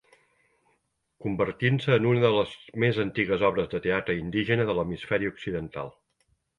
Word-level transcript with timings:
Convertint-se 1.25 1.93
en 1.99 2.09
una 2.13 2.25
de 2.25 2.33
les 2.37 2.57
més 2.87 3.03
antigues 3.05 3.47
obres 3.53 3.73
de 3.77 3.85
teatre 3.87 4.19
indígena 4.27 4.69
de 4.73 4.81
l'hemisferi 4.81 5.35
occidental. 5.37 5.99